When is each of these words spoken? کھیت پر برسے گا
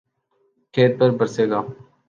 کھیت 0.73 0.91
پر 0.99 1.09
برسے 1.17 1.43
گا 1.49 1.59